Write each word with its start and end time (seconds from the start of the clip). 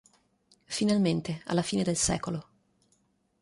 Finalmente, 0.65 1.43
alla 1.45 1.61
fine 1.61 1.83
del 1.83 1.95
sec. 1.95 2.25